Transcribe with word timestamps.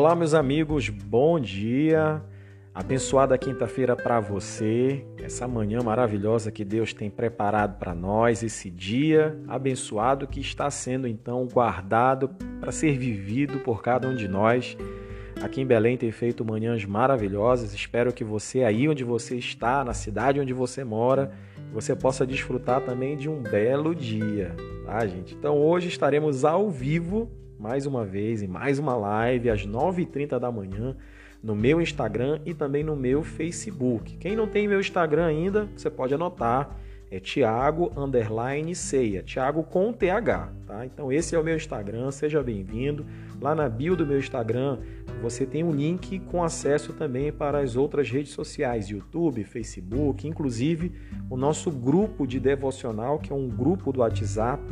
Olá, 0.00 0.16
meus 0.16 0.32
amigos, 0.32 0.88
bom 0.88 1.38
dia. 1.38 2.22
Abençoada 2.74 3.36
quinta-feira 3.36 3.94
para 3.94 4.18
você, 4.18 5.04
essa 5.22 5.46
manhã 5.46 5.82
maravilhosa 5.82 6.50
que 6.50 6.64
Deus 6.64 6.94
tem 6.94 7.10
preparado 7.10 7.78
para 7.78 7.94
nós, 7.94 8.42
esse 8.42 8.70
dia 8.70 9.38
abençoado 9.46 10.26
que 10.26 10.40
está 10.40 10.70
sendo 10.70 11.06
então 11.06 11.46
guardado 11.46 12.30
para 12.58 12.72
ser 12.72 12.96
vivido 12.96 13.58
por 13.58 13.82
cada 13.82 14.08
um 14.08 14.16
de 14.16 14.26
nós. 14.26 14.74
Aqui 15.42 15.60
em 15.60 15.66
Belém 15.66 15.98
tem 15.98 16.10
feito 16.10 16.46
manhãs 16.46 16.82
maravilhosas. 16.86 17.74
Espero 17.74 18.10
que 18.10 18.24
você 18.24 18.64
aí 18.64 18.88
onde 18.88 19.04
você 19.04 19.36
está, 19.36 19.84
na 19.84 19.92
cidade 19.92 20.40
onde 20.40 20.54
você 20.54 20.82
mora, 20.82 21.30
você 21.74 21.94
possa 21.94 22.26
desfrutar 22.26 22.80
também 22.80 23.18
de 23.18 23.28
um 23.28 23.42
belo 23.42 23.94
dia, 23.94 24.56
tá, 24.86 25.06
gente? 25.06 25.34
Então 25.34 25.58
hoje 25.58 25.88
estaremos 25.88 26.42
ao 26.42 26.70
vivo 26.70 27.30
mais 27.60 27.84
uma 27.84 28.06
vez 28.06 28.42
em 28.42 28.46
mais 28.46 28.78
uma 28.78 28.96
live 28.96 29.50
às 29.50 29.66
9h30 29.66 30.38
da 30.38 30.50
manhã 30.50 30.96
no 31.42 31.54
meu 31.54 31.78
Instagram 31.78 32.40
e 32.46 32.54
também 32.54 32.82
no 32.82 32.96
meu 32.96 33.22
Facebook. 33.22 34.16
Quem 34.16 34.34
não 34.34 34.46
tem 34.46 34.66
meu 34.66 34.80
Instagram 34.80 35.26
ainda, 35.26 35.68
você 35.76 35.90
pode 35.90 36.14
anotar. 36.14 36.74
É 37.10 37.18
Thiago 37.18 37.92
Underline 37.96 38.74
Ceia. 38.74 39.22
Thiago 39.22 39.64
com 39.64 39.92
TH, 39.92 40.52
tá? 40.64 40.86
Então 40.86 41.12
esse 41.12 41.34
é 41.34 41.38
o 41.38 41.44
meu 41.44 41.56
Instagram, 41.56 42.10
seja 42.12 42.42
bem-vindo. 42.42 43.04
Lá 43.38 43.54
na 43.54 43.68
bio 43.68 43.94
do 43.94 44.06
meu 44.06 44.18
Instagram 44.18 44.78
você 45.20 45.44
tem 45.44 45.62
um 45.62 45.72
link 45.72 46.18
com 46.20 46.42
acesso 46.42 46.94
também 46.94 47.30
para 47.30 47.58
as 47.58 47.76
outras 47.76 48.08
redes 48.08 48.32
sociais, 48.32 48.88
YouTube, 48.88 49.44
Facebook, 49.44 50.26
inclusive 50.26 50.92
o 51.28 51.36
nosso 51.36 51.70
grupo 51.70 52.26
de 52.26 52.40
devocional, 52.40 53.18
que 53.18 53.30
é 53.32 53.34
um 53.34 53.48
grupo 53.48 53.92
do 53.92 54.00
WhatsApp 54.00 54.62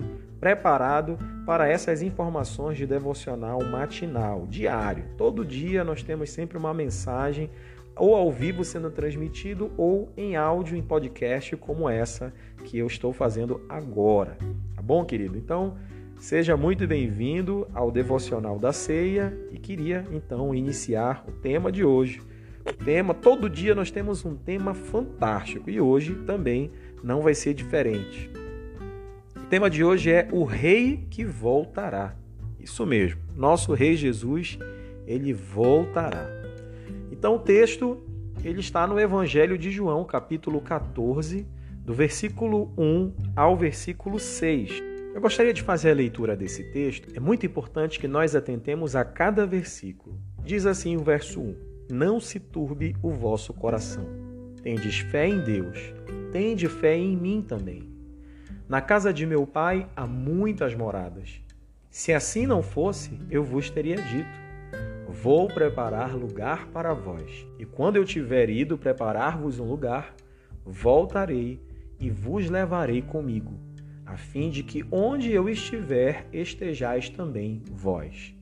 preparado 0.40 1.18
para 1.44 1.68
essas 1.68 2.02
informações 2.02 2.76
de 2.76 2.86
devocional 2.86 3.62
matinal, 3.64 4.46
diário. 4.46 5.04
Todo 5.16 5.44
dia 5.44 5.82
nós 5.84 6.02
temos 6.02 6.30
sempre 6.30 6.56
uma 6.56 6.72
mensagem 6.72 7.50
ou 7.96 8.14
ao 8.14 8.30
vivo 8.30 8.64
sendo 8.64 8.90
transmitido 8.90 9.72
ou 9.76 10.12
em 10.16 10.36
áudio 10.36 10.76
em 10.76 10.82
podcast 10.82 11.56
como 11.56 11.88
essa 11.88 12.32
que 12.64 12.78
eu 12.78 12.86
estou 12.86 13.12
fazendo 13.12 13.60
agora. 13.68 14.38
Tá 14.76 14.82
bom, 14.82 15.04
querido? 15.04 15.36
Então, 15.36 15.76
seja 16.18 16.56
muito 16.56 16.86
bem-vindo 16.86 17.66
ao 17.74 17.90
devocional 17.90 18.58
da 18.58 18.72
ceia 18.72 19.36
e 19.50 19.58
queria 19.58 20.04
então 20.12 20.54
iniciar 20.54 21.24
o 21.26 21.32
tema 21.32 21.72
de 21.72 21.84
hoje. 21.84 22.22
O 22.64 22.84
tema, 22.84 23.14
todo 23.14 23.48
dia 23.48 23.74
nós 23.74 23.90
temos 23.90 24.24
um 24.24 24.36
tema 24.36 24.74
fantástico 24.74 25.68
e 25.68 25.80
hoje 25.80 26.14
também 26.26 26.70
não 27.02 27.22
vai 27.22 27.34
ser 27.34 27.54
diferente. 27.54 28.37
O 29.48 29.50
tema 29.50 29.70
de 29.70 29.82
hoje 29.82 30.10
é 30.10 30.28
o 30.30 30.44
rei 30.44 31.06
que 31.08 31.24
voltará. 31.24 32.14
Isso 32.60 32.84
mesmo, 32.84 33.18
nosso 33.34 33.72
rei 33.72 33.96
Jesus, 33.96 34.58
ele 35.06 35.32
voltará. 35.32 36.28
Então 37.10 37.36
o 37.36 37.38
texto, 37.38 37.96
ele 38.44 38.60
está 38.60 38.86
no 38.86 39.00
Evangelho 39.00 39.56
de 39.56 39.70
João, 39.70 40.04
capítulo 40.04 40.60
14, 40.60 41.46
do 41.80 41.94
versículo 41.94 42.74
1 42.76 43.14
ao 43.34 43.56
versículo 43.56 44.18
6. 44.18 44.82
Eu 45.14 45.20
gostaria 45.22 45.54
de 45.54 45.62
fazer 45.62 45.92
a 45.92 45.94
leitura 45.94 46.36
desse 46.36 46.64
texto. 46.64 47.08
É 47.16 47.18
muito 47.18 47.46
importante 47.46 47.98
que 47.98 48.06
nós 48.06 48.36
atentemos 48.36 48.94
a 48.94 49.02
cada 49.02 49.46
versículo. 49.46 50.20
Diz 50.44 50.66
assim 50.66 50.94
o 50.94 51.02
verso 51.02 51.40
1: 51.40 51.56
Não 51.90 52.20
se 52.20 52.38
turbe 52.38 52.94
o 53.02 53.10
vosso 53.12 53.54
coração. 53.54 54.06
Tendes 54.62 54.98
fé 54.98 55.26
em 55.26 55.40
Deus, 55.40 55.94
tende 56.32 56.68
fé 56.68 56.94
em 56.94 57.16
mim 57.16 57.40
também. 57.40 57.87
Na 58.68 58.82
casa 58.82 59.14
de 59.14 59.24
meu 59.24 59.46
pai 59.46 59.88
há 59.96 60.06
muitas 60.06 60.74
moradas. 60.74 61.40
Se 61.88 62.12
assim 62.12 62.46
não 62.46 62.62
fosse, 62.62 63.18
eu 63.30 63.42
vos 63.42 63.70
teria 63.70 63.96
dito: 63.96 64.28
Vou 65.08 65.48
preparar 65.48 66.14
lugar 66.14 66.66
para 66.66 66.92
vós. 66.92 67.46
E 67.58 67.64
quando 67.64 67.96
eu 67.96 68.04
tiver 68.04 68.50
ido 68.50 68.76
preparar-vos 68.76 69.58
um 69.58 69.64
lugar, 69.64 70.14
voltarei 70.66 71.58
e 71.98 72.10
vos 72.10 72.50
levarei 72.50 73.00
comigo, 73.00 73.58
a 74.04 74.18
fim 74.18 74.50
de 74.50 74.62
que 74.62 74.84
onde 74.92 75.32
eu 75.32 75.48
estiver 75.48 76.26
estejais 76.30 77.08
também 77.08 77.62
vós. 77.70 78.34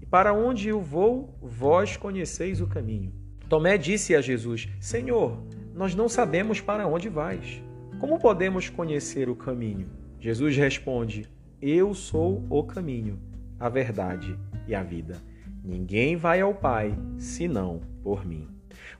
E 0.00 0.06
para 0.06 0.34
onde 0.34 0.70
eu 0.70 0.80
vou, 0.80 1.38
vós 1.40 1.96
conheceis 1.96 2.60
o 2.60 2.66
caminho. 2.66 3.12
Tomé 3.48 3.78
disse 3.78 4.16
a 4.16 4.20
Jesus: 4.20 4.68
Senhor, 4.80 5.40
nós 5.72 5.94
não 5.94 6.08
sabemos 6.08 6.60
para 6.60 6.84
onde 6.84 7.08
vais. 7.08 7.62
Como 8.02 8.18
podemos 8.18 8.68
conhecer 8.68 9.28
o 9.28 9.36
caminho? 9.36 9.88
Jesus 10.18 10.56
responde: 10.56 11.30
Eu 11.60 11.94
sou 11.94 12.44
o 12.50 12.64
caminho, 12.64 13.16
a 13.60 13.68
verdade 13.68 14.36
e 14.66 14.74
a 14.74 14.82
vida. 14.82 15.22
Ninguém 15.62 16.16
vai 16.16 16.40
ao 16.40 16.52
Pai 16.52 16.98
senão 17.16 17.80
por 18.02 18.26
mim. 18.26 18.48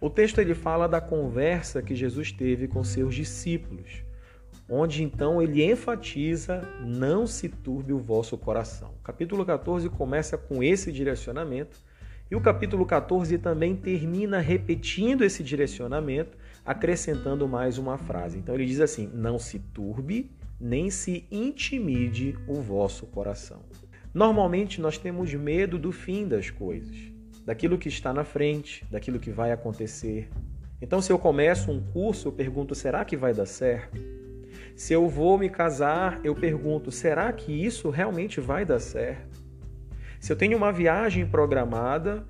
O 0.00 0.08
texto 0.08 0.40
ele 0.40 0.54
fala 0.54 0.86
da 0.86 1.00
conversa 1.00 1.82
que 1.82 1.96
Jesus 1.96 2.30
teve 2.30 2.68
com 2.68 2.84
seus 2.84 3.16
discípulos, 3.16 4.04
onde 4.70 5.02
então 5.02 5.42
ele 5.42 5.68
enfatiza: 5.68 6.60
não 6.80 7.26
se 7.26 7.48
turbe 7.48 7.92
o 7.92 7.98
vosso 7.98 8.38
coração. 8.38 8.94
O 9.00 9.02
capítulo 9.02 9.44
14 9.44 9.88
começa 9.90 10.38
com 10.38 10.62
esse 10.62 10.92
direcionamento 10.92 11.76
e 12.32 12.34
o 12.34 12.40
capítulo 12.40 12.86
14 12.86 13.36
também 13.36 13.76
termina 13.76 14.38
repetindo 14.38 15.22
esse 15.22 15.42
direcionamento 15.42 16.38
acrescentando 16.64 17.46
mais 17.46 17.76
uma 17.76 17.98
frase. 17.98 18.38
Então 18.38 18.54
ele 18.54 18.64
diz 18.64 18.80
assim: 18.80 19.06
Não 19.12 19.38
se 19.38 19.58
turbe, 19.58 20.30
nem 20.58 20.88
se 20.88 21.26
intimide 21.30 22.34
o 22.48 22.54
vosso 22.54 23.04
coração. 23.04 23.60
Normalmente 24.14 24.80
nós 24.80 24.96
temos 24.96 25.34
medo 25.34 25.78
do 25.78 25.92
fim 25.92 26.26
das 26.26 26.48
coisas, 26.48 26.96
daquilo 27.44 27.76
que 27.76 27.90
está 27.90 28.14
na 28.14 28.24
frente, 28.24 28.82
daquilo 28.90 29.20
que 29.20 29.30
vai 29.30 29.52
acontecer. 29.52 30.30
Então, 30.80 31.02
se 31.02 31.12
eu 31.12 31.18
começo 31.18 31.70
um 31.70 31.82
curso, 31.92 32.28
eu 32.28 32.32
pergunto: 32.32 32.74
será 32.74 33.04
que 33.04 33.14
vai 33.14 33.34
dar 33.34 33.44
certo? 33.44 34.00
Se 34.74 34.94
eu 34.94 35.06
vou 35.06 35.36
me 35.36 35.50
casar, 35.50 36.18
eu 36.24 36.34
pergunto: 36.34 36.90
será 36.90 37.30
que 37.30 37.52
isso 37.52 37.90
realmente 37.90 38.40
vai 38.40 38.64
dar 38.64 38.78
certo? 38.78 39.41
Se 40.22 40.32
eu 40.32 40.36
tenho 40.36 40.56
uma 40.56 40.70
viagem 40.70 41.26
programada, 41.26 42.24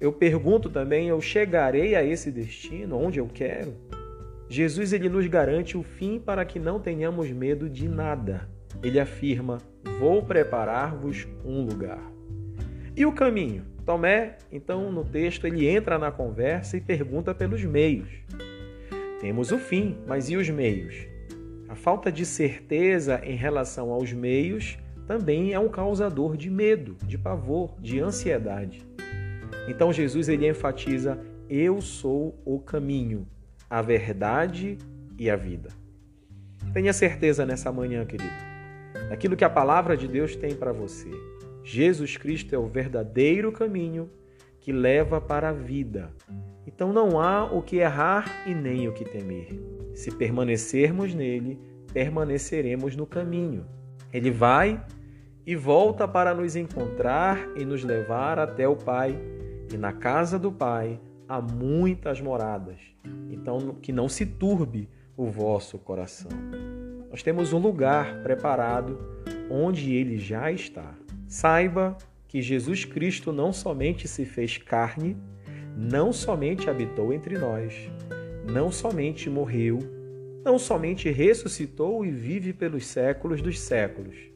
eu 0.00 0.12
pergunto 0.12 0.68
também, 0.68 1.06
eu 1.06 1.20
chegarei 1.20 1.94
a 1.94 2.02
esse 2.02 2.28
destino 2.28 2.98
onde 2.98 3.20
eu 3.20 3.28
quero? 3.28 3.72
Jesus 4.48 4.92
ele 4.92 5.08
nos 5.08 5.24
garante 5.28 5.78
o 5.78 5.82
fim 5.84 6.18
para 6.18 6.44
que 6.44 6.58
não 6.58 6.80
tenhamos 6.80 7.30
medo 7.30 7.70
de 7.70 7.88
nada. 7.88 8.50
Ele 8.82 8.98
afirma: 8.98 9.58
"Vou 10.00 10.24
preparar-vos 10.24 11.28
um 11.44 11.64
lugar". 11.64 12.02
E 12.96 13.06
o 13.06 13.12
caminho? 13.12 13.64
Tomé, 13.86 14.38
então, 14.50 14.90
no 14.90 15.04
texto, 15.04 15.46
ele 15.46 15.68
entra 15.68 16.00
na 16.00 16.10
conversa 16.10 16.78
e 16.78 16.80
pergunta 16.80 17.32
pelos 17.32 17.64
meios. 17.64 18.08
Temos 19.20 19.52
o 19.52 19.58
fim, 19.58 19.98
mas 20.04 20.28
e 20.30 20.36
os 20.36 20.50
meios? 20.50 21.06
A 21.68 21.76
falta 21.76 22.10
de 22.10 22.26
certeza 22.26 23.20
em 23.22 23.36
relação 23.36 23.92
aos 23.92 24.12
meios 24.12 24.76
também 25.06 25.52
é 25.52 25.58
um 25.58 25.68
causador 25.68 26.36
de 26.36 26.50
medo, 26.50 26.96
de 27.06 27.18
pavor, 27.18 27.74
de 27.80 28.00
ansiedade. 28.00 28.86
Então 29.68 29.92
Jesus 29.92 30.28
ele 30.28 30.48
enfatiza: 30.48 31.18
eu 31.48 31.80
sou 31.80 32.40
o 32.44 32.60
caminho, 32.60 33.26
a 33.68 33.82
verdade 33.82 34.78
e 35.18 35.28
a 35.28 35.36
vida. 35.36 35.70
Tenha 36.72 36.92
certeza 36.92 37.44
nessa 37.44 37.72
manhã, 37.72 38.04
querido, 38.04 38.30
daquilo 39.08 39.36
que 39.36 39.44
a 39.44 39.50
palavra 39.50 39.96
de 39.96 40.06
Deus 40.06 40.36
tem 40.36 40.54
para 40.54 40.72
você. 40.72 41.10
Jesus 41.64 42.16
Cristo 42.16 42.54
é 42.54 42.58
o 42.58 42.68
verdadeiro 42.68 43.50
caminho 43.50 44.08
que 44.60 44.72
leva 44.72 45.20
para 45.20 45.48
a 45.48 45.52
vida. 45.52 46.10
Então 46.66 46.92
não 46.92 47.20
há 47.20 47.44
o 47.44 47.62
que 47.62 47.76
errar 47.76 48.46
e 48.46 48.54
nem 48.54 48.86
o 48.86 48.92
que 48.92 49.04
temer. 49.04 49.48
Se 49.94 50.10
permanecermos 50.12 51.14
nele, 51.14 51.58
permaneceremos 51.92 52.94
no 52.94 53.06
caminho. 53.06 53.66
Ele 54.12 54.30
vai 54.30 54.80
e 55.50 55.56
volta 55.56 56.06
para 56.06 56.32
nos 56.32 56.54
encontrar 56.54 57.50
e 57.56 57.64
nos 57.64 57.82
levar 57.82 58.38
até 58.38 58.68
o 58.68 58.76
Pai 58.76 59.18
e 59.74 59.76
na 59.76 59.92
casa 59.92 60.38
do 60.38 60.52
Pai 60.52 61.00
há 61.28 61.40
muitas 61.40 62.20
moradas. 62.20 62.78
Então, 63.28 63.74
que 63.82 63.92
não 63.92 64.08
se 64.08 64.24
turbe 64.24 64.88
o 65.16 65.26
vosso 65.26 65.76
coração. 65.76 66.30
Nós 67.10 67.24
temos 67.24 67.52
um 67.52 67.58
lugar 67.58 68.22
preparado 68.22 68.96
onde 69.50 69.92
ele 69.92 70.18
já 70.18 70.52
está. 70.52 70.94
Saiba 71.26 71.96
que 72.28 72.40
Jesus 72.40 72.84
Cristo 72.84 73.32
não 73.32 73.52
somente 73.52 74.06
se 74.06 74.24
fez 74.24 74.56
carne, 74.56 75.16
não 75.76 76.12
somente 76.12 76.70
habitou 76.70 77.12
entre 77.12 77.36
nós, 77.36 77.90
não 78.48 78.70
somente 78.70 79.28
morreu, 79.28 79.80
não 80.44 80.60
somente 80.60 81.10
ressuscitou 81.10 82.06
e 82.06 82.10
vive 82.12 82.52
pelos 82.52 82.86
séculos 82.86 83.42
dos 83.42 83.58
séculos, 83.58 84.29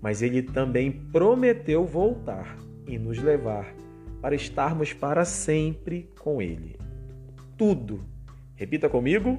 mas 0.00 0.22
ele 0.22 0.42
também 0.42 0.90
prometeu 0.90 1.84
voltar 1.84 2.56
e 2.86 2.98
nos 2.98 3.18
levar 3.18 3.74
para 4.20 4.34
estarmos 4.34 4.92
para 4.92 5.24
sempre 5.24 6.10
com 6.18 6.42
Ele. 6.42 6.76
Tudo, 7.56 8.00
repita 8.54 8.88
comigo: 8.88 9.38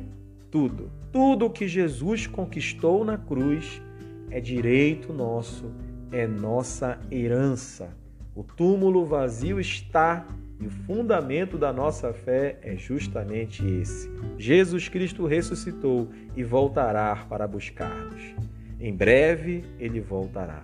tudo, 0.50 0.92
tudo 1.12 1.50
que 1.50 1.68
Jesus 1.68 2.28
conquistou 2.28 3.04
na 3.04 3.18
cruz 3.18 3.82
é 4.30 4.40
direito 4.40 5.14
nosso, 5.14 5.72
é 6.12 6.28
nossa 6.28 7.00
herança. 7.12 7.98
O 8.36 8.44
túmulo 8.44 9.06
vazio 9.06 9.60
está 9.60 10.26
e 10.62 10.68
o 10.68 10.70
fundamento 10.70 11.58
da 11.58 11.74
nossa 11.74 12.14
fé 12.14 12.58
é 12.62 12.76
justamente 12.76 13.66
esse. 13.66 14.10
Jesus 14.38 14.88
Cristo 14.88 15.26
ressuscitou 15.26 16.10
e 16.36 16.44
voltará 16.44 17.16
para 17.30 17.48
buscar-nos. 17.48 18.49
Em 18.80 18.94
breve 18.94 19.64
ele 19.80 20.00
voltará. 20.00 20.64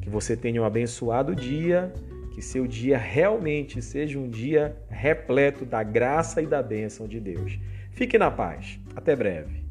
Que 0.00 0.10
você 0.10 0.36
tenha 0.36 0.60
um 0.60 0.64
abençoado 0.64 1.34
dia, 1.34 1.92
que 2.34 2.42
seu 2.42 2.66
dia 2.66 2.98
realmente 2.98 3.80
seja 3.80 4.18
um 4.18 4.28
dia 4.28 4.76
repleto 4.88 5.64
da 5.64 5.82
graça 5.82 6.42
e 6.42 6.46
da 6.46 6.62
bênção 6.62 7.06
de 7.06 7.20
Deus. 7.20 7.58
Fique 7.92 8.18
na 8.18 8.30
paz. 8.30 8.80
Até 8.96 9.14
breve. 9.14 9.62